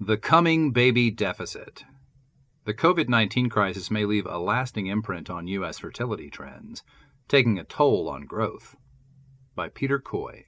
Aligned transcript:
The 0.00 0.18
coming 0.18 0.72
baby 0.72 1.10
deficit. 1.10 1.84
The 2.66 2.74
COVID 2.74 3.08
19 3.08 3.48
crisis 3.48 3.90
may 3.90 4.04
leave 4.04 4.26
a 4.26 4.36
lasting 4.36 4.88
imprint 4.88 5.30
on 5.30 5.48
U.S. 5.48 5.78
fertility 5.78 6.28
trends, 6.28 6.82
taking 7.28 7.58
a 7.58 7.64
toll 7.64 8.06
on 8.10 8.26
growth. 8.26 8.76
By 9.54 9.70
Peter 9.70 9.98
Coy. 9.98 10.44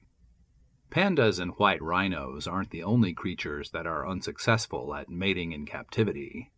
Pandas 0.91 1.39
and 1.39 1.53
white 1.53 1.81
rhinos 1.81 2.45
aren't 2.45 2.69
the 2.69 2.83
only 2.83 3.11
creatures 3.11 3.71
that 3.71 3.87
are 3.87 4.07
unsuccessful 4.07 4.93
at 4.93 5.09
mating 5.09 5.51
in 5.51 5.65
captivity. 5.65 6.51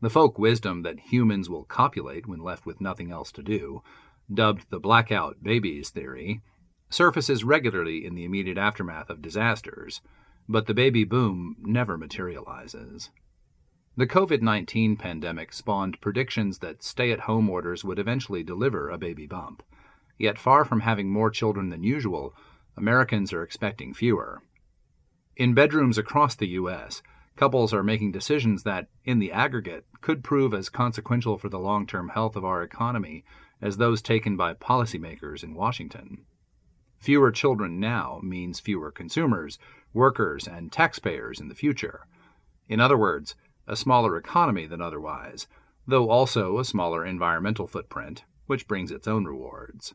The 0.00 0.08
folk 0.08 0.38
wisdom 0.38 0.82
that 0.82 1.10
humans 1.10 1.50
will 1.50 1.64
copulate 1.64 2.28
when 2.28 2.38
left 2.38 2.64
with 2.64 2.80
nothing 2.80 3.10
else 3.10 3.32
to 3.32 3.42
do, 3.42 3.82
dubbed 4.32 4.70
the 4.70 4.78
blackout 4.78 5.42
babies 5.42 5.90
theory, 5.90 6.42
surfaces 6.88 7.42
regularly 7.42 8.06
in 8.06 8.14
the 8.14 8.24
immediate 8.24 8.58
aftermath 8.58 9.10
of 9.10 9.22
disasters, 9.22 10.00
but 10.48 10.66
the 10.66 10.74
baby 10.74 11.04
boom 11.04 11.56
never 11.60 11.98
materializes. 11.98 13.10
The 13.96 14.06
COVID 14.06 14.42
19 14.42 14.96
pandemic 14.96 15.52
spawned 15.52 16.00
predictions 16.00 16.60
that 16.60 16.82
stay 16.82 17.10
at 17.10 17.20
home 17.20 17.50
orders 17.50 17.84
would 17.84 17.98
eventually 17.98 18.42
deliver 18.42 18.88
a 18.88 18.96
baby 18.96 19.26
bump. 19.26 19.62
Yet, 20.16 20.38
far 20.38 20.64
from 20.64 20.80
having 20.80 21.10
more 21.10 21.30
children 21.30 21.68
than 21.68 21.82
usual, 21.82 22.34
Americans 22.76 23.32
are 23.32 23.42
expecting 23.42 23.92
fewer. 23.92 24.40
In 25.36 25.52
bedrooms 25.52 25.98
across 25.98 26.34
the 26.34 26.48
U.S., 26.48 27.02
couples 27.36 27.74
are 27.74 27.82
making 27.82 28.12
decisions 28.12 28.62
that, 28.62 28.88
in 29.04 29.18
the 29.18 29.32
aggregate, 29.32 29.84
could 30.00 30.24
prove 30.24 30.54
as 30.54 30.68
consequential 30.68 31.38
for 31.38 31.48
the 31.48 31.58
long 31.58 31.86
term 31.86 32.08
health 32.10 32.36
of 32.36 32.44
our 32.44 32.62
economy 32.62 33.24
as 33.60 33.76
those 33.76 34.00
taken 34.00 34.36
by 34.36 34.54
policymakers 34.54 35.42
in 35.42 35.54
Washington. 35.54 36.24
Fewer 36.98 37.30
children 37.30 37.78
now 37.78 38.20
means 38.22 38.60
fewer 38.60 38.90
consumers, 38.90 39.58
workers, 39.92 40.46
and 40.48 40.70
taxpayers 40.70 41.40
in 41.40 41.48
the 41.48 41.54
future. 41.54 42.06
In 42.68 42.80
other 42.80 42.98
words, 42.98 43.34
a 43.66 43.76
smaller 43.76 44.16
economy 44.16 44.66
than 44.66 44.82
otherwise, 44.82 45.46
though 45.86 46.10
also 46.10 46.58
a 46.58 46.64
smaller 46.64 47.04
environmental 47.04 47.66
footprint, 47.66 48.24
which 48.46 48.66
brings 48.66 48.90
its 48.90 49.06
own 49.06 49.24
rewards. 49.24 49.94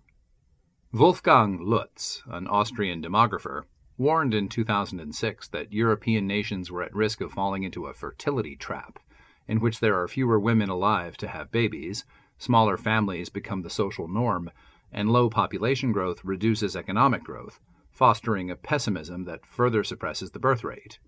Wolfgang 0.91 1.57
Lutz, 1.59 2.23
an 2.27 2.47
Austrian 2.47 3.01
demographer, 3.01 3.63
warned 3.97 4.33
in 4.33 4.47
2006 4.47 5.47
that 5.49 5.73
European 5.73 6.25
nations 6.25 6.71
were 6.71 6.83
at 6.83 6.95
risk 6.95 7.21
of 7.21 7.31
falling 7.31 7.63
into 7.63 7.85
a 7.85 7.93
fertility 7.93 8.55
trap, 8.55 8.99
in 9.47 9.59
which 9.59 9.79
there 9.79 9.99
are 9.99 10.07
fewer 10.07 10.39
women 10.39 10.69
alive 10.69 11.17
to 11.17 11.27
have 11.27 11.51
babies, 11.51 12.05
smaller 12.37 12.77
families 12.77 13.29
become 13.29 13.61
the 13.61 13.69
social 13.69 14.07
norm, 14.07 14.49
and 14.93 15.09
low 15.09 15.29
population 15.29 15.91
growth 15.91 16.23
reduces 16.23 16.75
economic 16.75 17.23
growth, 17.23 17.59
fostering 17.91 18.49
a 18.49 18.55
pessimism 18.55 19.25
that 19.25 19.45
further 19.45 19.83
suppresses 19.83 20.31
the 20.31 20.39
birth 20.39 20.63
rate. 20.63 20.99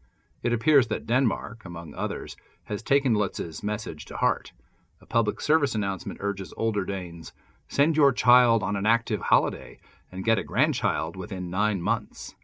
It 0.43 0.53
appears 0.53 0.87
that 0.87 1.07
Denmark, 1.07 1.63
among 1.65 1.93
others, 1.95 2.35
has 2.65 2.81
taken 2.81 3.13
Lutz's 3.13 3.63
message 3.63 4.05
to 4.05 4.17
heart. 4.17 4.51
A 5.01 5.05
public 5.05 5.41
service 5.41 5.75
announcement 5.75 6.19
urges 6.21 6.53
older 6.57 6.85
Danes 6.85 7.33
send 7.67 7.97
your 7.97 8.11
child 8.11 8.63
on 8.63 8.75
an 8.75 8.85
active 8.85 9.21
holiday 9.21 9.79
and 10.11 10.23
get 10.23 10.37
a 10.37 10.43
grandchild 10.43 11.15
within 11.15 11.49
nine 11.49 11.81
months. 11.81 12.35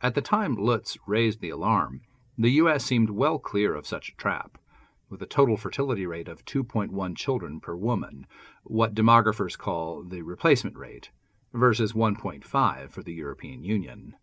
At 0.00 0.14
the 0.14 0.20
time 0.20 0.56
Lutz 0.56 0.96
raised 1.06 1.40
the 1.40 1.50
alarm, 1.50 2.02
the 2.38 2.52
U.S. 2.52 2.84
seemed 2.84 3.10
well 3.10 3.38
clear 3.38 3.74
of 3.74 3.86
such 3.86 4.10
a 4.10 4.16
trap, 4.16 4.58
with 5.08 5.22
a 5.22 5.26
total 5.26 5.56
fertility 5.56 6.06
rate 6.06 6.28
of 6.28 6.44
2.1 6.44 7.16
children 7.16 7.60
per 7.60 7.74
woman, 7.74 8.26
what 8.64 8.94
demographers 8.94 9.56
call 9.56 10.02
the 10.02 10.22
replacement 10.22 10.76
rate, 10.76 11.10
versus 11.52 11.92
1.5 11.92 12.90
for 12.90 13.02
the 13.02 13.14
European 13.14 13.62
Union. 13.62 14.14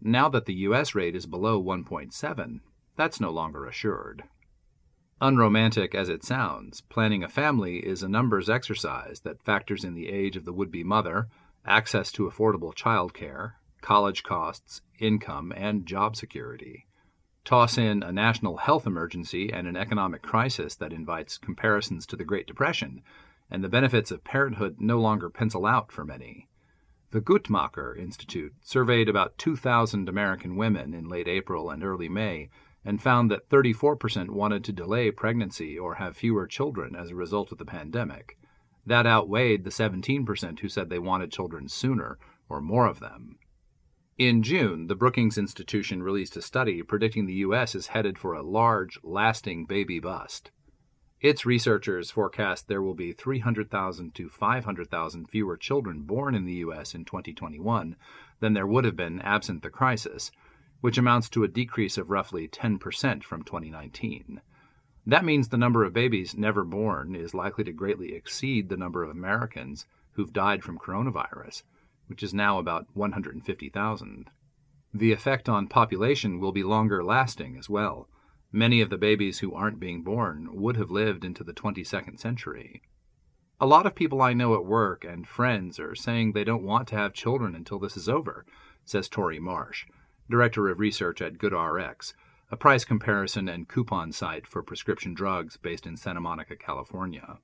Now 0.00 0.28
that 0.28 0.46
the 0.46 0.54
U.S. 0.54 0.94
rate 0.94 1.16
is 1.16 1.26
below 1.26 1.62
1.7, 1.62 2.60
that's 2.96 3.20
no 3.20 3.30
longer 3.30 3.66
assured. 3.66 4.24
Unromantic 5.20 5.94
as 5.94 6.08
it 6.08 6.24
sounds, 6.24 6.80
planning 6.82 7.24
a 7.24 7.28
family 7.28 7.78
is 7.78 8.02
a 8.02 8.08
numbers 8.08 8.48
exercise 8.48 9.20
that 9.20 9.42
factors 9.42 9.82
in 9.82 9.94
the 9.94 10.08
age 10.08 10.36
of 10.36 10.44
the 10.44 10.52
would 10.52 10.70
be 10.70 10.84
mother, 10.84 11.28
access 11.66 12.12
to 12.12 12.28
affordable 12.28 12.74
child 12.74 13.14
care, 13.14 13.56
college 13.80 14.22
costs, 14.22 14.80
income, 14.98 15.52
and 15.56 15.86
job 15.86 16.16
security. 16.16 16.86
Toss 17.48 17.78
in 17.78 18.02
a 18.02 18.12
national 18.12 18.58
health 18.58 18.86
emergency 18.86 19.50
and 19.50 19.66
an 19.66 19.74
economic 19.74 20.20
crisis 20.20 20.74
that 20.74 20.92
invites 20.92 21.38
comparisons 21.38 22.04
to 22.04 22.14
the 22.14 22.22
Great 22.22 22.46
Depression, 22.46 23.00
and 23.50 23.64
the 23.64 23.70
benefits 23.70 24.10
of 24.10 24.22
parenthood 24.22 24.76
no 24.80 25.00
longer 25.00 25.30
pencil 25.30 25.64
out 25.64 25.90
for 25.90 26.04
many. 26.04 26.46
The 27.10 27.22
Guttmacher 27.22 27.98
Institute 27.98 28.52
surveyed 28.60 29.08
about 29.08 29.38
2,000 29.38 30.10
American 30.10 30.56
women 30.56 30.92
in 30.92 31.08
late 31.08 31.26
April 31.26 31.70
and 31.70 31.82
early 31.82 32.10
May 32.10 32.50
and 32.84 33.00
found 33.00 33.30
that 33.30 33.48
34% 33.48 34.28
wanted 34.28 34.62
to 34.64 34.72
delay 34.74 35.10
pregnancy 35.10 35.78
or 35.78 35.94
have 35.94 36.18
fewer 36.18 36.46
children 36.46 36.94
as 36.94 37.08
a 37.08 37.16
result 37.16 37.50
of 37.50 37.56
the 37.56 37.64
pandemic. 37.64 38.36
That 38.84 39.06
outweighed 39.06 39.64
the 39.64 39.70
17% 39.70 40.60
who 40.60 40.68
said 40.68 40.90
they 40.90 40.98
wanted 40.98 41.32
children 41.32 41.70
sooner 41.70 42.18
or 42.50 42.60
more 42.60 42.86
of 42.86 43.00
them. 43.00 43.38
In 44.18 44.42
June, 44.42 44.88
the 44.88 44.96
Brookings 44.96 45.38
Institution 45.38 46.02
released 46.02 46.36
a 46.36 46.42
study 46.42 46.82
predicting 46.82 47.26
the 47.26 47.34
U.S. 47.34 47.76
is 47.76 47.86
headed 47.86 48.18
for 48.18 48.34
a 48.34 48.42
large, 48.42 48.98
lasting 49.04 49.64
baby 49.64 50.00
bust. 50.00 50.50
Its 51.20 51.46
researchers 51.46 52.10
forecast 52.10 52.66
there 52.66 52.82
will 52.82 52.96
be 52.96 53.12
300,000 53.12 54.12
to 54.16 54.28
500,000 54.28 55.26
fewer 55.26 55.56
children 55.56 56.02
born 56.02 56.34
in 56.34 56.46
the 56.46 56.54
U.S. 56.54 56.96
in 56.96 57.04
2021 57.04 57.94
than 58.40 58.54
there 58.54 58.66
would 58.66 58.84
have 58.84 58.96
been 58.96 59.20
absent 59.20 59.62
the 59.62 59.70
crisis, 59.70 60.32
which 60.80 60.98
amounts 60.98 61.28
to 61.28 61.44
a 61.44 61.48
decrease 61.48 61.96
of 61.96 62.10
roughly 62.10 62.48
10% 62.48 63.22
from 63.22 63.44
2019. 63.44 64.40
That 65.06 65.24
means 65.24 65.46
the 65.46 65.56
number 65.56 65.84
of 65.84 65.92
babies 65.92 66.36
never 66.36 66.64
born 66.64 67.14
is 67.14 67.34
likely 67.34 67.62
to 67.62 67.72
greatly 67.72 68.14
exceed 68.14 68.68
the 68.68 68.76
number 68.76 69.04
of 69.04 69.10
Americans 69.10 69.86
who've 70.14 70.32
died 70.32 70.64
from 70.64 70.76
coronavirus 70.76 71.62
which 72.08 72.22
is 72.22 72.34
now 72.34 72.58
about 72.58 72.86
150,000. 72.94 74.30
The 74.92 75.12
effect 75.12 75.48
on 75.48 75.68
population 75.68 76.40
will 76.40 76.52
be 76.52 76.62
longer 76.62 77.04
lasting 77.04 77.56
as 77.56 77.68
well. 77.68 78.08
Many 78.50 78.80
of 78.80 78.88
the 78.88 78.98
babies 78.98 79.38
who 79.38 79.54
aren't 79.54 79.78
being 79.78 80.02
born 80.02 80.48
would 80.52 80.76
have 80.76 80.90
lived 80.90 81.24
into 81.24 81.44
the 81.44 81.52
22nd 81.52 82.18
century. 82.18 82.82
A 83.60 83.66
lot 83.66 83.86
of 83.86 83.94
people 83.94 84.22
I 84.22 84.32
know 84.32 84.54
at 84.54 84.64
work 84.64 85.04
and 85.04 85.28
friends 85.28 85.78
are 85.78 85.94
saying 85.94 86.32
they 86.32 86.44
don't 86.44 86.62
want 86.62 86.88
to 86.88 86.96
have 86.96 87.12
children 87.12 87.54
until 87.54 87.78
this 87.78 87.96
is 87.96 88.08
over, 88.08 88.46
says 88.84 89.08
Tori 89.08 89.38
Marsh, 89.38 89.86
Director 90.30 90.68
of 90.68 90.78
Research 90.78 91.20
at 91.20 91.38
GoodRx, 91.38 92.14
a 92.50 92.56
price 92.56 92.84
comparison 92.84 93.48
and 93.48 93.68
coupon 93.68 94.12
site 94.12 94.46
for 94.46 94.62
prescription 94.62 95.12
drugs 95.12 95.58
based 95.58 95.86
in 95.86 95.96
Santa 95.96 96.20
Monica, 96.20 96.56
California. 96.56 97.38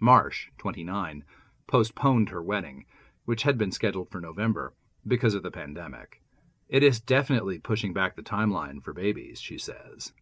Marsh, 0.00 0.48
29, 0.56 1.24
postponed 1.66 2.30
her 2.30 2.42
wedding 2.42 2.86
which 3.28 3.42
had 3.42 3.58
been 3.58 3.70
scheduled 3.70 4.08
for 4.08 4.22
November, 4.22 4.72
because 5.06 5.34
of 5.34 5.42
the 5.42 5.50
pandemic. 5.50 6.22
It 6.66 6.82
is 6.82 6.98
definitely 6.98 7.58
pushing 7.58 7.92
back 7.92 8.16
the 8.16 8.22
timeline 8.22 8.82
for 8.82 8.94
babies, 8.94 9.38
she 9.38 9.58
says. 9.58 10.14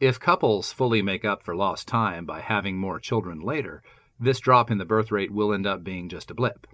If 0.00 0.18
couples 0.18 0.72
fully 0.72 1.00
make 1.00 1.24
up 1.24 1.44
for 1.44 1.54
lost 1.54 1.86
time 1.86 2.26
by 2.26 2.40
having 2.40 2.76
more 2.76 2.98
children 2.98 3.40
later, 3.40 3.84
this 4.18 4.40
drop 4.40 4.68
in 4.68 4.78
the 4.78 4.84
birth 4.84 5.12
rate 5.12 5.30
will 5.30 5.54
end 5.54 5.64
up 5.64 5.84
being 5.84 6.08
just 6.08 6.28
a 6.28 6.34
blip. 6.34 6.66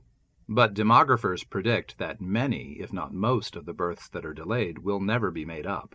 But 0.48 0.72
demographers 0.72 1.46
predict 1.46 1.98
that 1.98 2.22
many, 2.22 2.78
if 2.80 2.90
not 2.90 3.12
most, 3.12 3.54
of 3.54 3.66
the 3.66 3.74
births 3.74 4.08
that 4.08 4.24
are 4.24 4.32
delayed 4.32 4.78
will 4.78 4.98
never 4.98 5.30
be 5.30 5.44
made 5.44 5.66
up. 5.66 5.94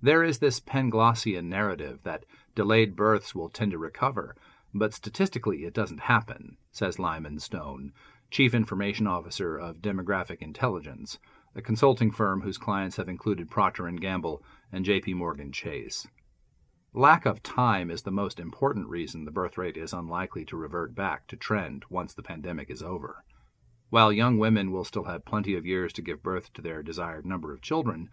There 0.00 0.22
is 0.22 0.38
this 0.38 0.60
Panglossian 0.60 1.46
narrative 1.46 1.98
that 2.04 2.24
delayed 2.54 2.94
births 2.94 3.34
will 3.34 3.48
tend 3.48 3.72
to 3.72 3.78
recover, 3.78 4.36
but 4.72 4.94
statistically 4.94 5.64
it 5.64 5.74
doesn't 5.74 6.02
happen, 6.02 6.56
says 6.70 7.00
Lyman 7.00 7.40
Stone, 7.40 7.92
Chief 8.32 8.54
Information 8.54 9.06
Officer 9.06 9.58
of 9.58 9.82
Demographic 9.82 10.40
Intelligence, 10.40 11.18
a 11.54 11.60
consulting 11.60 12.10
firm 12.10 12.40
whose 12.40 12.56
clients 12.56 12.96
have 12.96 13.06
included 13.06 13.50
Procter 13.50 13.90
& 13.90 14.00
Gamble 14.00 14.42
and 14.72 14.86
JP 14.86 15.16
Morgan 15.16 15.52
Chase. 15.52 16.06
Lack 16.94 17.26
of 17.26 17.42
time 17.42 17.90
is 17.90 18.04
the 18.04 18.10
most 18.10 18.40
important 18.40 18.88
reason 18.88 19.26
the 19.26 19.30
birth 19.30 19.58
rate 19.58 19.76
is 19.76 19.92
unlikely 19.92 20.46
to 20.46 20.56
revert 20.56 20.94
back 20.94 21.26
to 21.26 21.36
trend 21.36 21.84
once 21.90 22.14
the 22.14 22.22
pandemic 22.22 22.70
is 22.70 22.82
over. 22.82 23.22
While 23.90 24.10
young 24.10 24.38
women 24.38 24.72
will 24.72 24.84
still 24.84 25.04
have 25.04 25.26
plenty 25.26 25.54
of 25.54 25.66
years 25.66 25.92
to 25.92 26.02
give 26.02 26.22
birth 26.22 26.54
to 26.54 26.62
their 26.62 26.82
desired 26.82 27.26
number 27.26 27.52
of 27.52 27.60
children, 27.60 28.08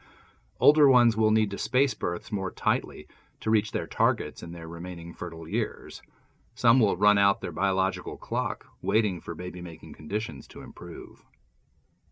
older 0.60 0.89
ones 0.89 1.15
will 1.15 1.31
need 1.31 1.50
to 1.51 1.57
space 1.57 1.94
births 1.94 2.30
more 2.30 2.51
tightly 2.51 3.07
to 3.39 3.50
reach 3.50 3.72
their 3.72 3.88
targets 3.88 4.44
in 4.44 4.51
their 4.51 4.68
remaining 4.68 5.13
fertile 5.13 5.48
years. 5.48 6.01
Some 6.59 6.81
will 6.81 6.97
run 6.97 7.17
out 7.17 7.39
their 7.39 7.53
biological 7.53 8.17
clock 8.17 8.65
waiting 8.81 9.21
for 9.21 9.33
baby 9.33 9.61
making 9.61 9.94
conditions 9.94 10.45
to 10.50 10.61
improve. 10.61 11.23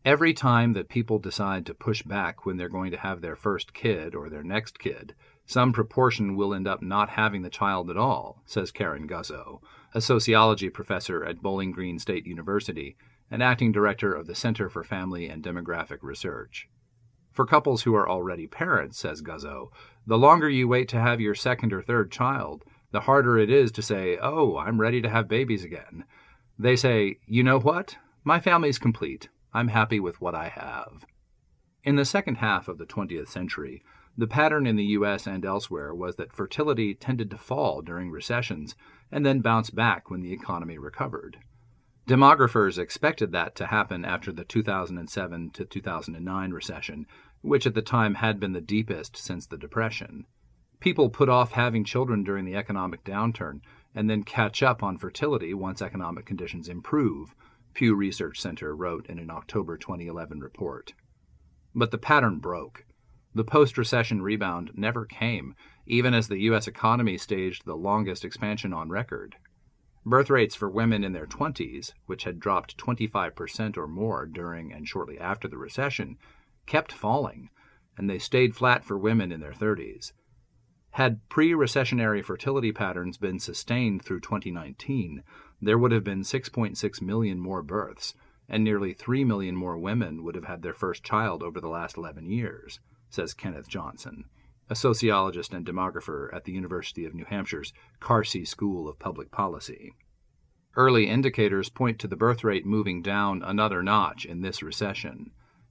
Every 0.05 0.33
time 0.33 0.71
that 0.71 0.87
people 0.87 1.19
decide 1.19 1.65
to 1.65 1.73
push 1.73 2.01
back 2.01 2.45
when 2.45 2.55
they're 2.55 2.69
going 2.69 2.91
to 2.91 2.97
have 2.97 3.19
their 3.19 3.35
first 3.35 3.73
kid 3.73 4.15
or 4.15 4.29
their 4.29 4.43
next 4.43 4.79
kid, 4.79 5.15
some 5.45 5.73
proportion 5.73 6.37
will 6.37 6.53
end 6.53 6.65
up 6.65 6.81
not 6.81 7.09
having 7.09 7.41
the 7.41 7.49
child 7.49 7.89
at 7.89 7.97
all, 7.97 8.41
says 8.45 8.71
Karen 8.71 9.05
Guzzo, 9.05 9.59
a 9.93 9.99
sociology 9.99 10.69
professor 10.69 11.25
at 11.25 11.41
Bowling 11.41 11.73
Green 11.73 11.99
State 11.99 12.25
University 12.25 12.95
and 13.29 13.43
acting 13.43 13.73
director 13.73 14.13
of 14.13 14.27
the 14.27 14.35
Center 14.35 14.69
for 14.69 14.85
Family 14.85 15.27
and 15.27 15.43
Demographic 15.43 15.97
Research. 16.01 16.69
For 17.33 17.45
couples 17.45 17.83
who 17.83 17.93
are 17.95 18.07
already 18.07 18.47
parents, 18.47 18.97
says 18.97 19.21
Guzzo, 19.21 19.71
the 20.05 20.17
longer 20.17 20.49
you 20.49 20.69
wait 20.69 20.87
to 20.87 21.01
have 21.01 21.19
your 21.19 21.35
second 21.35 21.73
or 21.73 21.81
third 21.81 22.13
child, 22.13 22.63
the 22.91 23.01
harder 23.01 23.37
it 23.37 23.49
is 23.49 23.71
to 23.73 23.81
say, 23.81 24.17
Oh, 24.21 24.57
I'm 24.57 24.79
ready 24.79 25.01
to 25.01 25.09
have 25.09 25.27
babies 25.27 25.63
again. 25.63 26.05
They 26.57 26.75
say, 26.75 27.19
You 27.25 27.43
know 27.43 27.59
what? 27.59 27.97
My 28.23 28.39
family's 28.39 28.79
complete. 28.79 29.29
I'm 29.53 29.69
happy 29.69 29.99
with 29.99 30.21
what 30.21 30.35
I 30.35 30.49
have. 30.49 31.05
In 31.83 31.95
the 31.95 32.05
second 32.05 32.35
half 32.35 32.67
of 32.67 32.77
the 32.77 32.85
20th 32.85 33.27
century, 33.27 33.81
the 34.17 34.27
pattern 34.27 34.65
in 34.65 34.75
the 34.75 34.83
US 34.83 35.27
and 35.27 35.45
elsewhere 35.45 35.93
was 35.93 36.15
that 36.15 36.33
fertility 36.33 36.93
tended 36.95 37.29
to 37.31 37.37
fall 37.37 37.81
during 37.81 38.09
recessions 38.09 38.75
and 39.11 39.25
then 39.25 39.41
bounce 39.41 39.69
back 39.69 40.09
when 40.09 40.21
the 40.21 40.33
economy 40.33 40.77
recovered. 40.77 41.37
Demographers 42.07 42.79
expected 42.79 43.31
that 43.33 43.55
to 43.55 43.67
happen 43.67 44.05
after 44.05 44.31
the 44.31 44.45
2007 44.45 45.49
to 45.51 45.65
2009 45.65 46.51
recession, 46.51 47.05
which 47.41 47.67
at 47.67 47.75
the 47.75 47.81
time 47.81 48.15
had 48.15 48.39
been 48.39 48.53
the 48.53 48.61
deepest 48.61 49.17
since 49.17 49.45
the 49.45 49.57
Depression. 49.57 50.25
People 50.79 51.09
put 51.09 51.29
off 51.29 51.53
having 51.53 51.83
children 51.83 52.23
during 52.23 52.45
the 52.45 52.55
economic 52.55 53.03
downturn 53.03 53.61
and 53.95 54.09
then 54.09 54.23
catch 54.23 54.61
up 54.61 54.83
on 54.83 54.97
fertility 54.97 55.53
once 55.53 55.81
economic 55.81 56.25
conditions 56.25 56.69
improve, 56.69 57.33
Pew 57.73 57.95
Research 57.95 58.39
Center 58.39 58.75
wrote 58.75 59.07
in 59.07 59.17
an 59.19 59.31
October 59.31 59.77
2011 59.77 60.39
report. 60.39 60.93
But 61.73 61.91
the 61.91 61.97
pattern 61.97 62.39
broke. 62.39 62.85
The 63.33 63.43
post 63.43 63.77
recession 63.77 64.21
rebound 64.21 64.71
never 64.75 65.05
came, 65.05 65.55
even 65.85 66.13
as 66.13 66.27
the 66.27 66.39
U.S. 66.41 66.67
economy 66.67 67.17
staged 67.17 67.65
the 67.65 67.75
longest 67.75 68.25
expansion 68.25 68.73
on 68.73 68.89
record. 68.89 69.35
Birth 70.05 70.29
rates 70.29 70.55
for 70.55 70.69
women 70.69 71.03
in 71.03 71.13
their 71.13 71.25
20s, 71.25 71.93
which 72.05 72.23
had 72.23 72.39
dropped 72.39 72.77
25% 72.77 73.77
or 73.77 73.87
more 73.87 74.25
during 74.25 74.71
and 74.71 74.87
shortly 74.87 75.19
after 75.19 75.47
the 75.47 75.57
recession, 75.57 76.17
kept 76.65 76.91
falling, 76.91 77.49
and 77.97 78.09
they 78.09 78.19
stayed 78.19 78.55
flat 78.55 78.85
for 78.85 78.97
women 78.97 79.31
in 79.31 79.41
their 79.41 79.53
30s. 79.53 80.13
Had 80.97 81.29
pre 81.29 81.51
recessionary 81.51 82.25
fertility 82.25 82.71
patterns 82.71 83.17
been 83.17 83.37
sustained 83.37 84.01
through 84.01 84.21
2019, 84.21 85.21
there 85.61 85.77
would 85.77 85.91
have 85.91 86.03
been 86.03 86.23
6.6 86.23 87.01
million 87.03 87.39
more 87.39 87.61
births, 87.61 88.15
and 88.49 88.63
nearly 88.63 88.93
3 88.93 89.23
million 89.23 89.55
more 89.55 89.77
women 89.77 90.23
would 90.23 90.33
have 90.33 90.45
had 90.45 90.63
their 90.63 90.73
first 90.73 91.03
child 91.03 91.43
over 91.43 91.61
the 91.61 91.69
last 91.69 91.97
11 91.97 92.31
years 92.31 92.79
says 93.11 93.35
Kenneth 93.35 93.67
Johnson, 93.67 94.23
a 94.71 94.75
sociologist 94.75 95.53
and 95.53 95.63
demographer 95.63 96.33
at 96.33 96.45
the 96.45 96.51
University 96.51 97.05
of 97.05 97.13
New 97.13 97.25
Hampshire's 97.25 97.73
Carsey 98.01 98.43
School 98.43 98.89
of 98.89 98.97
Public 98.97 99.29
Policy. 99.29 99.93
Early 100.75 101.07
indicators 101.07 101.69
point 101.69 101.99
to 101.99 102.07
the 102.07 102.15
birth 102.15 102.43
rate 102.43 102.65
moving 102.65 103.03
down 103.03 103.43
another 103.43 103.83
notch 103.83 104.25
in 104.25 104.41
this 104.41 104.63
recession. 104.63 105.29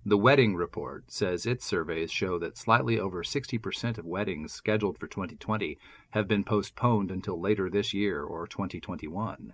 The 0.08 0.16
Wedding 0.16 0.54
Report 0.54 1.10
says 1.10 1.46
its 1.46 1.64
surveys 1.64 2.12
show 2.12 2.38
that 2.38 2.56
slightly 2.56 2.96
over 2.96 3.24
60% 3.24 3.98
of 3.98 4.04
weddings 4.06 4.52
scheduled 4.52 4.98
for 4.98 5.08
2020 5.08 5.76
have 6.10 6.28
been 6.28 6.44
postponed 6.44 7.10
until 7.10 7.40
later 7.40 7.68
this 7.68 7.92
year 7.92 8.22
or 8.22 8.46
2021. 8.46 9.52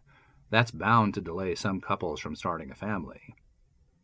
That's 0.50 0.70
bound 0.70 1.14
to 1.14 1.22
delay 1.22 1.54
some 1.54 1.80
couples 1.80 2.20
from 2.20 2.36
starting 2.36 2.70
a 2.70 2.74
family. 2.74 3.34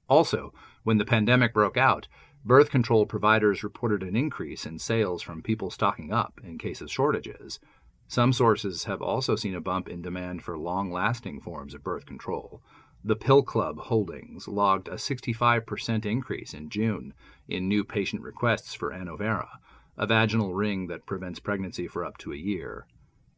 Also, 0.09 0.55
when 0.85 0.97
the 0.97 1.05
pandemic 1.05 1.53
broke 1.53 1.77
out, 1.77 2.09
Birth 2.47 2.71
control 2.71 3.05
providers 3.05 3.63
reported 3.63 4.03
an 4.03 4.17
increase 4.17 4.65
in 4.65 4.79
sales 4.79 5.21
from 5.21 5.43
people 5.43 5.71
stocking 5.71 6.15
up 6.15 6.41
in 6.43 6.57
case 6.57 6.81
of 6.81 6.91
shortages. 6.91 7.61
Some 8.07 8.33
sources 8.33 8.85
have 8.85 9.03
also 9.03 9.37
seen 9.37 9.55
a 9.55 9.61
bump 9.61 9.87
in 9.87 10.01
demand 10.01 10.43
for 10.43 10.57
long 10.57 10.91
lasting 10.91 11.43
forms 11.43 11.75
of 11.75 11.85
birth 11.85 12.07
control. 12.07 12.63
The 13.05 13.15
Pill 13.15 13.43
Club 13.45 13.79
Holdings 13.79 14.49
logged 14.49 14.89
a 14.89 14.95
65% 14.95 16.05
increase 16.05 16.53
in 16.53 16.69
June 16.69 17.15
in 17.47 17.69
new 17.69 17.85
patient 17.85 18.23
requests 18.23 18.75
for 18.75 18.91
Annovera, 18.91 19.49
a 19.97 20.05
vaginal 20.05 20.53
ring 20.53 20.89
that 20.89 21.07
prevents 21.07 21.39
pregnancy 21.39 21.87
for 21.87 22.05
up 22.05 22.19
to 22.19 22.33
a 22.33 22.37
year. 22.37 22.89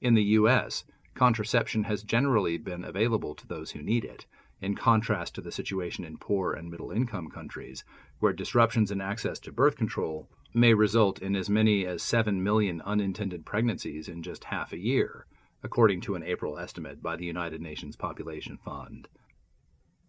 In 0.00 0.14
the 0.14 0.24
U.S., 0.24 0.84
contraception 1.14 1.84
has 1.84 2.02
generally 2.02 2.56
been 2.56 2.84
available 2.84 3.34
to 3.34 3.46
those 3.46 3.72
who 3.72 3.82
need 3.82 4.02
it, 4.02 4.24
in 4.62 4.74
contrast 4.74 5.34
to 5.34 5.42
the 5.42 5.52
situation 5.52 6.06
in 6.06 6.16
poor 6.16 6.54
and 6.54 6.70
middle 6.70 6.90
income 6.90 7.28
countries, 7.28 7.84
where 8.18 8.32
disruptions 8.32 8.90
in 8.90 9.02
access 9.02 9.38
to 9.40 9.52
birth 9.52 9.76
control 9.76 10.26
may 10.54 10.72
result 10.72 11.20
in 11.20 11.36
as 11.36 11.50
many 11.50 11.84
as 11.84 12.02
7 12.02 12.42
million 12.42 12.80
unintended 12.80 13.44
pregnancies 13.44 14.08
in 14.08 14.22
just 14.22 14.44
half 14.44 14.72
a 14.72 14.78
year, 14.78 15.26
according 15.62 16.00
to 16.00 16.14
an 16.14 16.22
April 16.22 16.58
estimate 16.58 17.02
by 17.02 17.14
the 17.14 17.26
United 17.26 17.60
Nations 17.60 17.94
Population 17.94 18.56
Fund. 18.56 19.06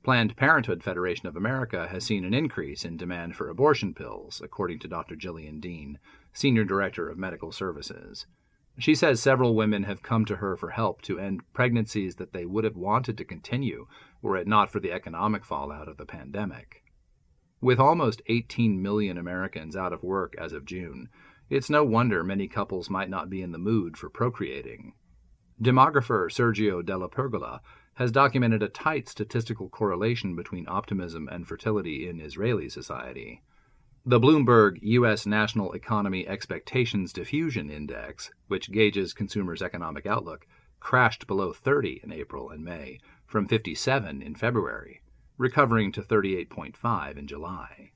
Planned 0.03 0.35
Parenthood 0.35 0.83
Federation 0.83 1.27
of 1.27 1.35
America 1.35 1.87
has 1.87 2.03
seen 2.03 2.25
an 2.25 2.33
increase 2.33 2.83
in 2.83 2.97
demand 2.97 3.35
for 3.35 3.49
abortion 3.49 3.93
pills, 3.93 4.41
according 4.43 4.79
to 4.79 4.87
Dr. 4.87 5.15
Gillian 5.15 5.59
Dean, 5.59 5.99
Senior 6.33 6.63
Director 6.63 7.07
of 7.07 7.19
Medical 7.19 7.51
Services. 7.51 8.25
She 8.79 8.95
says 8.95 9.21
several 9.21 9.53
women 9.53 9.83
have 9.83 10.01
come 10.01 10.25
to 10.25 10.37
her 10.37 10.55
for 10.57 10.71
help 10.71 11.03
to 11.03 11.19
end 11.19 11.41
pregnancies 11.53 12.15
that 12.15 12.33
they 12.33 12.47
would 12.47 12.63
have 12.63 12.75
wanted 12.75 13.15
to 13.19 13.25
continue 13.25 13.85
were 14.23 14.37
it 14.37 14.47
not 14.47 14.71
for 14.71 14.79
the 14.79 14.91
economic 14.91 15.45
fallout 15.45 15.87
of 15.87 15.97
the 15.97 16.05
pandemic. 16.05 16.83
With 17.61 17.79
almost 17.79 18.23
18 18.25 18.81
million 18.81 19.19
Americans 19.19 19.75
out 19.75 19.93
of 19.93 20.01
work 20.01 20.33
as 20.35 20.51
of 20.51 20.65
June, 20.65 21.09
it's 21.47 21.69
no 21.69 21.83
wonder 21.83 22.23
many 22.23 22.47
couples 22.47 22.89
might 22.89 23.09
not 23.09 23.29
be 23.29 23.43
in 23.43 23.51
the 23.51 23.59
mood 23.59 23.97
for 23.97 24.09
procreating. 24.09 24.93
Demographer 25.61 26.25
Sergio 26.31 26.83
Della 26.83 27.07
Pergola 27.07 27.61
has 27.95 28.11
documented 28.11 28.63
a 28.63 28.69
tight 28.69 29.07
statistical 29.07 29.69
correlation 29.69 30.35
between 30.35 30.67
optimism 30.67 31.27
and 31.31 31.47
fertility 31.47 32.07
in 32.07 32.19
Israeli 32.19 32.69
society. 32.69 33.41
The 34.05 34.19
Bloomberg 34.19 34.79
U.S. 34.81 35.25
National 35.25 35.73
Economy 35.73 36.27
Expectations 36.27 37.13
Diffusion 37.13 37.69
Index, 37.69 38.31
which 38.47 38.71
gauges 38.71 39.13
consumers' 39.13 39.61
economic 39.61 40.05
outlook, 40.07 40.47
crashed 40.79 41.27
below 41.27 41.53
30 41.53 42.01
in 42.03 42.11
April 42.11 42.49
and 42.49 42.63
May, 42.63 42.99
from 43.27 43.47
57 43.47 44.21
in 44.21 44.33
February, 44.33 45.01
recovering 45.37 45.91
to 45.91 46.01
38.5 46.01 47.17
in 47.17 47.27
July. 47.27 47.91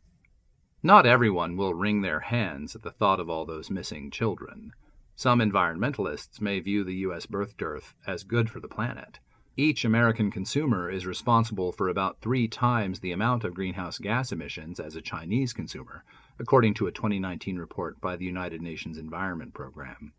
Not 0.84 1.08
everyone 1.08 1.58
will 1.58 1.74
wring 1.74 2.02
their 2.02 2.20
hands 2.20 2.76
at 2.76 2.84
the 2.84 2.92
thought 2.92 3.20
of 3.20 3.28
all 3.28 3.46
those 3.46 3.72
missing 3.72 4.12
children. 4.12 4.74
Some 5.16 5.40
environmentalists 5.40 6.40
may 6.40 6.60
view 6.60 6.84
the 6.84 6.98
U.S. 6.98 7.26
birth 7.26 7.58
dearth 7.58 7.96
as 8.06 8.24
good 8.24 8.52
for 8.52 8.60
the 8.60 8.68
planet. 8.68 9.18
Each 9.58 9.86
American 9.86 10.32
consumer 10.32 10.92
is 10.92 11.06
responsible 11.06 11.72
for 11.72 11.88
about 11.88 12.20
three 12.20 12.46
times 12.46 13.00
the 13.00 13.14
amount 13.14 13.46
of 13.46 13.54
greenhouse 13.54 14.00
gas 14.00 14.34
emissions 14.34 14.82
as 14.82 14.98
a 14.98 15.02
Chinese 15.02 15.54
consumer, 15.54 16.04
according 16.38 16.74
to 16.74 16.88
a 16.88 16.92
2019 16.92 17.58
report 17.58 18.02
by 18.02 18.18
the 18.18 18.26
United 18.26 18.62
Nations 18.62 18.98
Environment 18.98 19.54
Program. 19.54 20.12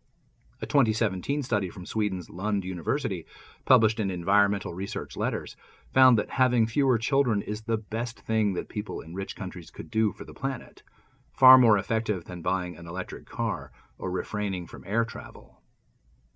A 0.59 0.65
2017 0.65 1.43
study 1.43 1.69
from 1.69 1.85
Sweden's 1.85 2.31
Lund 2.31 2.65
University, 2.65 3.27
published 3.63 3.99
in 3.99 4.09
Environmental 4.09 4.73
Research 4.73 5.15
Letters, 5.15 5.55
found 5.93 6.17
that 6.17 6.31
having 6.31 6.65
fewer 6.65 6.97
children 6.97 7.43
is 7.43 7.61
the 7.61 7.77
best 7.77 8.21
thing 8.21 8.55
that 8.55 8.69
people 8.69 9.01
in 9.01 9.13
rich 9.13 9.35
countries 9.35 9.69
could 9.69 9.91
do 9.91 10.13
for 10.13 10.25
the 10.25 10.33
planet, 10.33 10.81
far 11.31 11.59
more 11.59 11.77
effective 11.77 12.25
than 12.25 12.41
buying 12.41 12.75
an 12.75 12.87
electric 12.87 13.27
car 13.27 13.71
or 13.99 14.09
refraining 14.09 14.65
from 14.65 14.83
air 14.87 15.05
travel. 15.05 15.56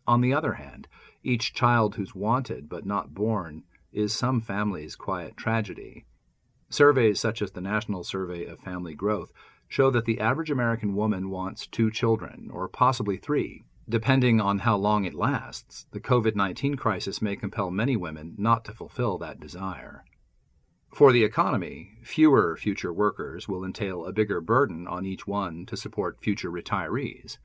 On 0.08 0.22
the 0.22 0.34
other 0.34 0.54
hand, 0.54 0.88
each 1.24 1.54
child 1.54 1.96
who's 1.96 2.16
wanted 2.16 2.68
but 2.68 2.86
not 2.86 3.14
born 3.14 3.64
is 3.92 4.14
some 4.14 4.42
family's 4.42 4.96
quiet 4.96 5.38
tragedy. 5.38 6.06
Surveys 6.70 7.20
such 7.20 7.42
as 7.42 7.52
the 7.52 7.62
National 7.62 8.04
Survey 8.04 8.46
of 8.46 8.60
Family 8.60 8.96
Growth 8.96 9.32
show 9.68 9.90
that 9.92 10.06
the 10.06 10.20
average 10.20 10.52
American 10.52 10.96
woman 10.96 11.30
wants 11.30 11.68
two 11.68 11.92
children, 11.92 12.50
or 12.52 12.68
possibly 12.68 13.18
three. 13.18 13.64
Depending 13.88 14.40
on 14.40 14.60
how 14.60 14.78
long 14.78 15.06
it 15.06 15.14
lasts, 15.14 15.86
the 15.92 16.00
COVID 16.00 16.36
19 16.36 16.76
crisis 16.76 17.22
may 17.22 17.36
compel 17.36 17.72
many 17.72 17.96
women 17.96 18.36
not 18.38 18.64
to 18.66 18.74
fulfill 18.74 19.18
that 19.18 19.40
desire. 19.40 20.04
For 20.94 21.12
the 21.12 21.24
economy, 21.24 21.98
fewer 22.04 22.58
future 22.58 22.92
workers 22.92 23.48
will 23.48 23.64
entail 23.64 24.06
a 24.06 24.14
bigger 24.14 24.42
burden 24.42 24.88
on 24.88 25.06
each 25.06 25.26
one 25.26 25.66
to 25.68 25.78
support 25.78 26.22
future 26.22 26.52
retirees. 26.52 27.38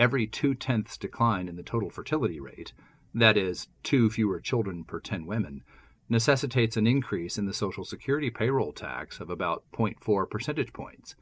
Every 0.00 0.26
two 0.26 0.54
tenths 0.54 0.96
decline 0.96 1.46
in 1.46 1.56
the 1.56 1.62
total 1.62 1.90
fertility 1.90 2.40
rate, 2.40 2.72
that 3.12 3.36
is, 3.36 3.68
two 3.82 4.08
fewer 4.08 4.40
children 4.40 4.82
per 4.82 4.98
10 4.98 5.26
women, 5.26 5.62
necessitates 6.08 6.78
an 6.78 6.86
increase 6.86 7.36
in 7.36 7.44
the 7.44 7.52
Social 7.52 7.84
Security 7.84 8.30
payroll 8.30 8.72
tax 8.72 9.20
of 9.20 9.28
about 9.28 9.62
0.4 9.74 10.30
percentage 10.30 10.72
points, 10.72 11.16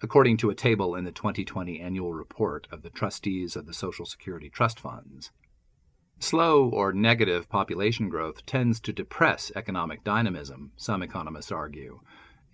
according 0.00 0.38
to 0.38 0.48
a 0.48 0.54
table 0.54 0.94
in 0.94 1.04
the 1.04 1.12
2020 1.12 1.78
annual 1.78 2.14
report 2.14 2.66
of 2.72 2.80
the 2.80 2.88
trustees 2.88 3.56
of 3.56 3.66
the 3.66 3.74
Social 3.74 4.06
Security 4.06 4.48
Trust 4.48 4.80
Funds. 4.80 5.30
Slow 6.18 6.66
or 6.66 6.94
negative 6.94 7.50
population 7.50 8.08
growth 8.08 8.46
tends 8.46 8.80
to 8.80 8.92
depress 8.94 9.52
economic 9.54 10.02
dynamism, 10.02 10.72
some 10.76 11.02
economists 11.02 11.52
argue. 11.52 12.00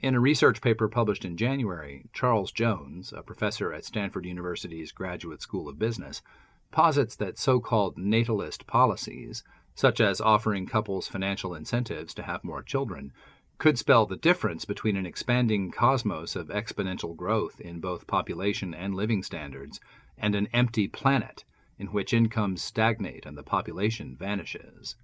In 0.02 0.14
a 0.14 0.20
research 0.20 0.62
paper 0.62 0.88
published 0.88 1.26
in 1.26 1.36
January, 1.36 2.06
Charles 2.14 2.52
Jones, 2.52 3.12
a 3.12 3.22
professor 3.22 3.70
at 3.70 3.84
Stanford 3.84 4.24
University's 4.24 4.92
Graduate 4.92 5.42
School 5.42 5.68
of 5.68 5.78
Business, 5.78 6.22
posits 6.70 7.14
that 7.16 7.38
so 7.38 7.60
called 7.60 7.98
natalist 7.98 8.66
policies, 8.66 9.44
such 9.74 10.00
as 10.00 10.18
offering 10.18 10.64
couples 10.64 11.06
financial 11.06 11.54
incentives 11.54 12.14
to 12.14 12.22
have 12.22 12.42
more 12.42 12.62
children, 12.62 13.12
could 13.58 13.76
spell 13.78 14.06
the 14.06 14.16
difference 14.16 14.64
between 14.64 14.96
an 14.96 15.04
expanding 15.04 15.70
cosmos 15.70 16.34
of 16.34 16.48
exponential 16.48 17.14
growth 17.14 17.60
in 17.60 17.78
both 17.78 18.06
population 18.06 18.72
and 18.72 18.94
living 18.94 19.22
standards 19.22 19.80
and 20.16 20.34
an 20.34 20.48
empty 20.54 20.88
planet 20.88 21.44
in 21.78 21.88
which 21.88 22.14
incomes 22.14 22.62
stagnate 22.62 23.26
and 23.26 23.36
the 23.36 23.42
population 23.42 24.16
vanishes. 24.18 24.96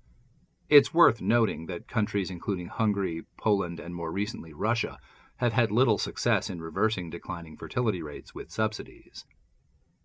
It's 0.68 0.92
worth 0.92 1.20
noting 1.20 1.66
that 1.66 1.86
countries 1.86 2.30
including 2.30 2.66
Hungary, 2.66 3.22
Poland, 3.38 3.78
and 3.78 3.94
more 3.94 4.10
recently 4.10 4.52
Russia 4.52 4.98
have 5.36 5.52
had 5.52 5.70
little 5.70 5.98
success 5.98 6.50
in 6.50 6.60
reversing 6.60 7.08
declining 7.08 7.56
fertility 7.56 8.02
rates 8.02 8.34
with 8.34 8.50
subsidies. 8.50 9.24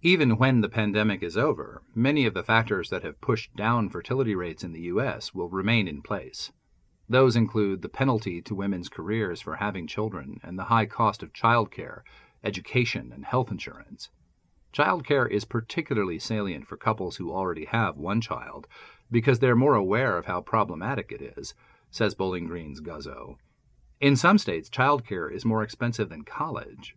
Even 0.03 0.37
when 0.37 0.61
the 0.61 0.69
pandemic 0.69 1.23
is 1.23 1.37
over, 1.37 1.81
many 1.95 2.25
of 2.25 2.33
the 2.33 2.43
factors 2.43 2.89
that 2.89 3.03
have 3.03 3.21
pushed 3.21 3.55
down 3.55 3.89
fertility 3.89 4.35
rates 4.35 4.63
in 4.63 4.71
the 4.71 4.81
U.S. 4.81 5.33
will 5.33 5.49
remain 5.49 5.87
in 5.87 6.01
place. 6.01 6.51
Those 7.09 7.35
include 7.35 7.81
the 7.81 7.89
penalty 7.89 8.41
to 8.43 8.55
women's 8.55 8.89
careers 8.89 9.41
for 9.41 9.55
having 9.55 9.87
children 9.87 10.39
and 10.43 10.57
the 10.57 10.65
high 10.65 10.85
cost 10.85 11.23
of 11.23 11.33
childcare, 11.33 12.01
education, 12.43 13.11
and 13.13 13.25
health 13.25 13.51
insurance. 13.51 14.09
Childcare 14.73 15.29
is 15.29 15.43
particularly 15.43 16.19
salient 16.19 16.67
for 16.67 16.77
couples 16.77 17.17
who 17.17 17.31
already 17.31 17.65
have 17.65 17.97
one 17.97 18.21
child 18.21 18.67
because 19.11 19.39
they're 19.39 19.55
more 19.55 19.75
aware 19.75 20.17
of 20.17 20.25
how 20.25 20.41
problematic 20.41 21.11
it 21.11 21.21
is, 21.37 21.53
says 21.89 22.15
Bowling 22.15 22.47
Green's 22.47 22.79
Guzzo. 22.79 23.35
In 23.99 24.15
some 24.15 24.37
states, 24.37 24.69
childcare 24.69 25.31
is 25.31 25.45
more 25.45 25.61
expensive 25.61 26.09
than 26.09 26.23
college. 26.23 26.95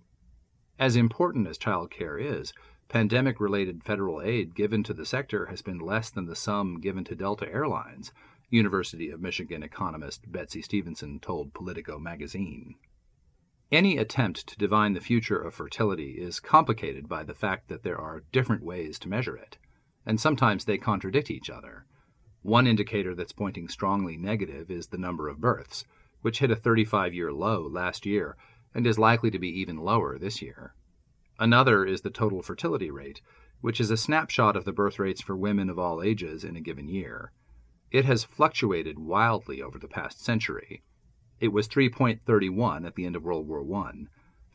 As 0.79 0.97
important 0.97 1.47
as 1.47 1.59
childcare 1.59 2.21
is, 2.21 2.53
pandemic 2.89 3.41
related 3.41 3.85
federal 3.85 4.23
aid 4.23 4.55
given 4.55 4.83
to 4.85 4.95
the 4.95 5.05
sector 5.05 5.47
has 5.47 5.63
been 5.63 5.79
less 5.79 6.11
than 6.11 6.27
the 6.27 6.37
sum 6.37 6.81
given 6.81 7.05
to 7.05 7.15
Delta 7.15 7.51
Airlines, 7.53 8.13
University 8.51 9.11
of 9.11 9.21
Michigan 9.21 9.63
economist 9.63 10.31
Betsy 10.31 10.63
Stevenson 10.63 11.19
told 11.19 11.55
Politico 11.55 11.99
magazine. 11.99 12.77
Any 13.73 13.99
attempt 13.99 14.47
to 14.47 14.59
divine 14.59 14.93
the 14.93 15.01
future 15.01 15.41
of 15.41 15.55
fertility 15.55 16.13
is 16.13 16.39
complicated 16.39 17.09
by 17.09 17.25
the 17.25 17.35
fact 17.35 17.69
that 17.69 17.83
there 17.83 17.99
are 17.99 18.23
different 18.31 18.63
ways 18.63 18.99
to 19.01 19.09
measure 19.09 19.37
it, 19.37 19.59
and 20.07 20.21
sometimes 20.21 20.65
they 20.65 20.79
contradict 20.79 21.31
each 21.31 21.51
other. 21.51 21.87
One 22.45 22.69
indicator 22.69 23.13
that's 23.13 23.33
pointing 23.33 23.67
strongly 23.67 24.17
negative 24.17 24.71
is 24.71 24.87
the 24.87 24.99
number 24.99 25.29
of 25.29 25.41
births, 25.41 25.85
which 26.23 26.39
hit 26.39 26.53
a 26.53 26.57
35 26.57 27.13
year 27.13 27.33
low 27.33 27.67
last 27.67 28.07
year 28.07 28.37
and 28.73 28.87
is 28.87 28.97
likely 28.97 29.33
to 29.33 29.41
be 29.41 29.49
even 29.49 29.79
lower 29.79 30.17
this 30.17 30.41
year. 30.41 30.75
Another 31.41 31.85
is 31.85 32.03
the 32.03 32.11
total 32.11 32.41
fertility 32.41 32.93
rate, 32.93 33.21
which 33.61 33.81
is 33.81 33.91
a 33.91 33.97
snapshot 33.97 34.55
of 34.55 34.65
the 34.65 34.73
birth 34.73 35.01
rates 35.01 35.21
for 35.21 35.37
women 35.37 35.69
of 35.69 35.81
all 35.81 36.01
ages 36.01 36.45
in 36.45 36.55
a 36.55 36.61
given 36.61 36.87
year. 36.87 37.33
It 37.91 38.05
has 38.05 38.23
fluctuated 38.23 39.01
wildly 39.01 39.61
over 39.61 39.81
the 39.81 39.89
past 39.89 40.25
century 40.25 40.85
it 41.41 41.53
was 41.53 41.69
3.31 41.69 42.87
at 42.87 42.95
the 42.95 43.05
end 43.05 43.17
of 43.17 43.25
World 43.25 43.47
War 43.47 43.65
I, 43.87 44.05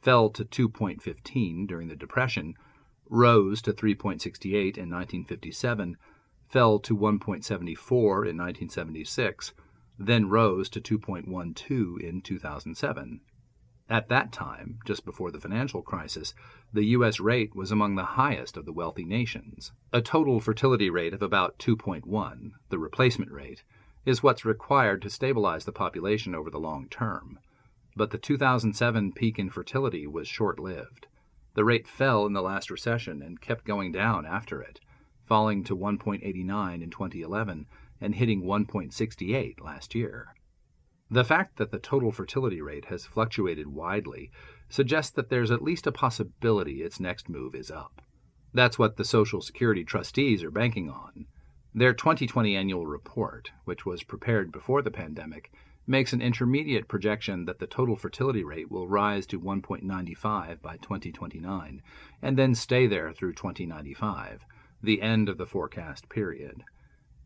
fell 0.01 0.29
to 0.31 0.45
2.15 0.45 1.67
during 1.67 1.87
the 1.87 1.95
Depression, 1.95 2.55
rose 3.09 3.61
to 3.63 3.73
3.68 3.73 4.53
in 4.53 4.89
1957, 4.89 5.97
fell 6.49 6.79
to 6.79 6.97
1.74 6.97 7.45
in 7.45 8.37
1976, 8.37 9.53
then 9.97 10.27
rose 10.27 10.67
to 10.69 10.81
2.12 10.81 12.01
in 12.01 12.21
2007. 12.21 13.21
At 13.89 14.09
that 14.09 14.31
time, 14.31 14.79
just 14.85 15.05
before 15.05 15.31
the 15.31 15.39
financial 15.39 15.81
crisis, 15.81 16.33
the 16.71 16.85
U.S. 16.85 17.19
rate 17.19 17.55
was 17.55 17.71
among 17.71 17.95
the 17.95 18.03
highest 18.03 18.55
of 18.55 18.65
the 18.65 18.73
wealthy 18.73 19.03
nations. 19.03 19.71
A 19.91 20.01
total 20.01 20.39
fertility 20.39 20.89
rate 20.89 21.13
of 21.13 21.21
about 21.21 21.57
2.1, 21.57 22.51
the 22.69 22.77
replacement 22.77 23.31
rate, 23.31 23.63
is 24.05 24.21
what's 24.21 24.45
required 24.45 25.01
to 25.01 25.09
stabilize 25.09 25.65
the 25.65 25.71
population 25.71 26.35
over 26.35 26.49
the 26.49 26.59
long 26.59 26.87
term. 26.89 27.39
But 27.95 28.11
the 28.11 28.17
2007 28.17 29.11
peak 29.13 29.39
in 29.39 29.49
fertility 29.49 30.07
was 30.07 30.27
short 30.27 30.59
lived. 30.59 31.07
The 31.55 31.65
rate 31.65 31.87
fell 31.87 32.25
in 32.25 32.33
the 32.33 32.41
last 32.41 32.69
recession 32.69 33.21
and 33.21 33.41
kept 33.41 33.65
going 33.65 33.91
down 33.91 34.25
after 34.25 34.61
it, 34.61 34.79
falling 35.29 35.63
to 35.63 35.77
1.89 35.77 36.83
in 36.83 36.89
2011 36.89 37.67
and 38.01 38.15
hitting 38.15 38.41
1.68 38.43 39.61
last 39.61 39.93
year. 39.93 40.33
The 41.11 41.23
fact 41.23 41.57
that 41.57 41.71
the 41.71 41.79
total 41.79 42.11
fertility 42.11 42.61
rate 42.61 42.85
has 42.85 43.05
fluctuated 43.05 43.67
widely 43.67 44.31
suggests 44.69 45.11
that 45.11 45.29
there's 45.29 45.51
at 45.51 45.61
least 45.61 45.87
a 45.87 45.91
possibility 45.91 46.81
its 46.81 46.99
next 46.99 47.29
move 47.29 47.55
is 47.55 47.71
up. 47.71 48.01
That's 48.53 48.79
what 48.79 48.97
the 48.97 49.05
Social 49.05 49.41
Security 49.41 49.83
trustees 49.83 50.43
are 50.43 50.51
banking 50.51 50.89
on. 50.89 51.27
Their 51.73 51.93
2020 51.93 52.55
annual 52.55 52.87
report, 52.87 53.51
which 53.65 53.85
was 53.85 54.01
prepared 54.01 54.51
before 54.51 54.81
the 54.81 54.91
pandemic, 54.91 55.51
makes 55.85 56.13
an 56.13 56.21
intermediate 56.21 56.87
projection 56.87 57.45
that 57.45 57.59
the 57.59 57.67
total 57.67 57.95
fertility 57.95 58.43
rate 58.43 58.71
will 58.71 58.87
rise 58.87 59.25
to 59.27 59.39
1.95 59.39 60.61
by 60.61 60.77
2029 60.77 61.81
and 62.21 62.37
then 62.37 62.53
stay 62.53 62.85
there 62.85 63.11
through 63.11 63.33
2095, 63.33 64.45
the 64.81 65.01
end 65.01 65.29
of 65.29 65.37
the 65.37 65.45
forecast 65.45 66.09
period. 66.09 66.63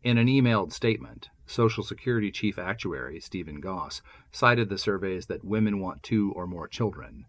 In 0.02 0.18
an 0.18 0.26
emailed 0.26 0.72
statement, 0.72 1.30
Social 1.46 1.82
Security 1.82 2.30
Chief 2.30 2.58
Actuary 2.58 3.20
Stephen 3.20 3.60
Goss 3.60 4.02
cited 4.32 4.68
the 4.68 4.78
surveys 4.78 5.26
that 5.26 5.44
women 5.44 5.80
want 5.80 6.02
two 6.02 6.32
or 6.32 6.46
more 6.46 6.68
children. 6.68 7.24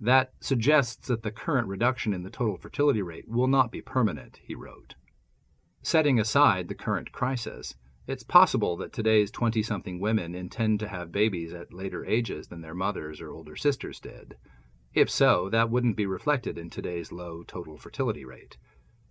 That 0.00 0.32
suggests 0.40 1.08
that 1.08 1.22
the 1.22 1.30
current 1.30 1.68
reduction 1.68 2.12
in 2.12 2.22
the 2.22 2.30
total 2.30 2.56
fertility 2.56 3.02
rate 3.02 3.28
will 3.28 3.46
not 3.46 3.72
be 3.72 3.80
permanent, 3.80 4.40
he 4.42 4.54
wrote. 4.54 4.94
Setting 5.82 6.20
aside 6.20 6.68
the 6.68 6.74
current 6.74 7.12
crisis, 7.12 7.74
it's 8.06 8.22
possible 8.22 8.76
that 8.76 8.92
today's 8.92 9.30
20 9.30 9.62
something 9.62 10.00
women 10.00 10.34
intend 10.34 10.80
to 10.80 10.88
have 10.88 11.12
babies 11.12 11.52
at 11.52 11.72
later 11.72 12.04
ages 12.06 12.48
than 12.48 12.62
their 12.62 12.74
mothers 12.74 13.20
or 13.20 13.30
older 13.30 13.54
sisters 13.54 14.00
did. 14.00 14.36
If 14.94 15.10
so, 15.10 15.48
that 15.50 15.70
wouldn't 15.70 15.96
be 15.96 16.06
reflected 16.06 16.56
in 16.56 16.70
today's 16.70 17.12
low 17.12 17.42
total 17.42 17.76
fertility 17.76 18.24
rate. 18.24 18.56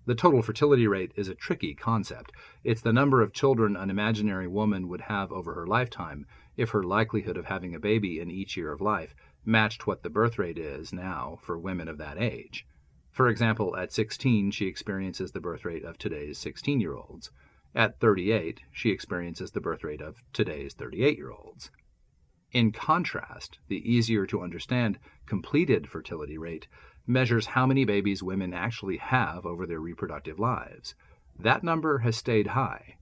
The 0.07 0.15
total 0.15 0.41
fertility 0.41 0.87
rate 0.87 1.11
is 1.17 1.27
a 1.27 1.35
tricky 1.35 1.75
concept. 1.75 2.31
It's 2.63 2.79
the 2.79 2.93
number 2.93 3.21
of 3.21 3.33
children 3.33 3.75
an 3.75 3.89
imaginary 3.89 4.47
woman 4.47 4.87
would 4.87 5.01
have 5.01 5.33
over 5.33 5.53
her 5.53 5.67
lifetime 5.67 6.25
if 6.55 6.69
her 6.69 6.81
likelihood 6.81 7.35
of 7.35 7.47
having 7.47 7.75
a 7.75 7.79
baby 7.79 8.21
in 8.21 8.31
each 8.31 8.55
year 8.55 8.71
of 8.71 8.79
life 8.79 9.13
matched 9.43 9.85
what 9.85 10.03
the 10.03 10.09
birth 10.09 10.39
rate 10.39 10.57
is 10.57 10.93
now 10.93 11.39
for 11.41 11.59
women 11.59 11.89
of 11.89 11.97
that 11.97 12.17
age. 12.17 12.65
For 13.11 13.27
example, 13.27 13.75
at 13.75 13.91
16, 13.91 14.51
she 14.51 14.65
experiences 14.65 15.33
the 15.33 15.41
birth 15.41 15.65
rate 15.65 15.83
of 15.83 15.97
today's 15.97 16.37
16 16.37 16.79
year 16.79 16.95
olds. 16.95 17.29
At 17.75 17.99
38, 17.99 18.61
she 18.71 18.91
experiences 18.91 19.51
the 19.51 19.59
birth 19.59 19.83
rate 19.83 20.01
of 20.01 20.23
today's 20.31 20.73
38 20.73 21.17
year 21.17 21.31
olds. 21.31 21.69
In 22.53 22.71
contrast, 22.71 23.59
the 23.67 23.83
easier 23.91 24.25
to 24.27 24.41
understand 24.41 24.99
completed 25.27 25.87
fertility 25.87 26.37
rate 26.37 26.67
measures 27.05 27.47
how 27.47 27.65
many 27.65 27.85
babies 27.85 28.23
women 28.23 28.53
actually 28.53 28.97
have 28.97 29.45
over 29.45 29.65
their 29.65 29.79
reproductive 29.79 30.39
lives. 30.39 30.95
That 31.39 31.63
number 31.63 31.99
has 31.99 32.17
stayed 32.17 32.47
high. 32.47 32.97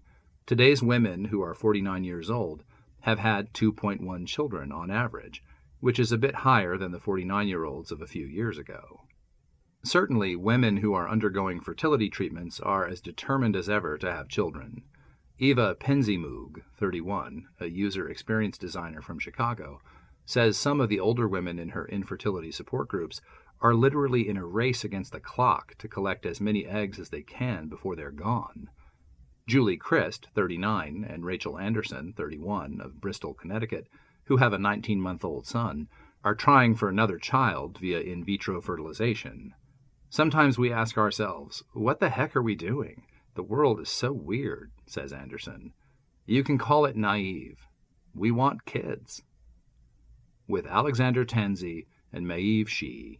Today's 0.46 0.84
women 0.84 1.26
who 1.26 1.42
are 1.42 1.54
49 1.54 2.04
years 2.04 2.30
old 2.30 2.64
have 3.02 3.20
had 3.20 3.54
2.1 3.54 4.28
children 4.28 4.72
on 4.72 4.92
average, 4.92 5.44
which 5.80 6.00
is 6.00 6.12
a 6.12 6.18
bit 6.18 6.36
higher 6.36 6.78
than 6.78 6.92
the 6.92 7.00
49 7.00 7.48
year 7.48 7.64
olds 7.64 7.92
of 7.92 8.02
a 8.02 8.08
few 8.08 8.26
years 8.26 8.58
ago. 8.58 9.02
Certainly, 9.84 10.36
women 10.36 10.78
who 10.78 10.94
are 10.94 11.08
undergoing 11.08 11.60
fertility 11.60 12.10
treatments 12.10 12.60
are 12.60 12.88
as 12.88 13.02
determined 13.02 13.56
as 13.56 13.70
ever 13.70 13.98
to 14.00 14.12
have 14.12 14.28
children. 14.28 14.84
Eva 15.38 15.76
PenzeyMoog, 15.76 16.64
31, 16.78 17.48
a 17.60 17.68
user 17.68 18.10
experience 18.10 18.58
designer 18.58 19.02
from 19.02 19.20
Chicago, 19.20 19.82
says 20.26 20.58
some 20.58 20.82
of 20.82 20.90
the 20.90 21.00
older 21.00 21.28
women 21.28 21.60
in 21.60 21.70
her 21.70 21.88
infertility 21.88 22.52
support 22.52 22.88
groups 22.88 23.22
are 23.62 23.74
literally 23.74 24.28
in 24.28 24.38
a 24.38 24.46
race 24.46 24.84
against 24.84 25.12
the 25.12 25.20
clock 25.20 25.76
to 25.78 25.88
collect 25.88 26.26
as 26.26 26.42
many 26.42 26.66
eggs 26.66 27.00
as 27.00 27.10
they 27.10 27.22
can 27.22 27.68
before 27.68 27.96
they're 27.96 28.12
gone. 28.12 28.70
Julie 29.48 29.78
Christ, 29.78 30.28
39, 30.34 31.06
and 31.08 31.24
Rachel 31.24 31.58
Anderson, 31.60 32.14
31, 32.18 32.82
of 32.82 33.00
Bristol, 33.00 33.34
Connecticut, 33.34 33.88
who 34.26 34.38
have 34.38 34.54
a 34.54 34.60
19 34.60 35.00
month 35.00 35.24
old 35.24 35.46
son, 35.46 35.88
are 36.24 36.36
trying 36.36 36.76
for 36.76 36.90
another 36.90 37.20
child 37.20 37.78
via 37.78 38.00
in 38.00 38.26
vitro 38.26 38.60
fertilization. 38.60 39.54
Sometimes 40.10 40.58
we 40.58 40.72
ask 40.72 40.98
ourselves, 40.98 41.64
what 41.74 42.00
the 42.00 42.10
heck 42.10 42.36
are 42.36 42.42
we 42.42 42.56
doing? 42.56 43.04
The 43.36 43.44
world 43.44 43.80
is 43.80 43.90
so 43.90 44.12
weird, 44.12 44.72
says 44.88 45.14
Anderson. 45.14 45.74
You 46.26 46.44
can 46.44 46.58
call 46.58 46.86
it 46.86 46.96
naive. 46.96 47.68
We 48.16 48.32
want 48.32 48.66
kids. 48.66 49.22
With 50.48 50.68
Alexander 50.68 51.26
Tanzi 51.26 51.88
and 52.14 52.28
Maeve 52.28 52.70
Shi. 52.70 53.20